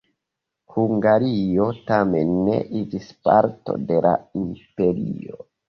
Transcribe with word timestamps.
Hungario 0.77 1.67
tamen 1.91 2.33
ne 2.49 2.57
iĝis 2.81 3.13
parto 3.29 3.79
de 3.93 4.03
la 4.09 4.17
imperio. 4.43 5.41